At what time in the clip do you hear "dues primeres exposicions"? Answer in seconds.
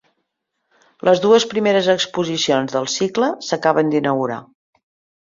1.25-2.75